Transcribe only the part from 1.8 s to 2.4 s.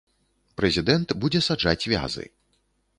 вязы.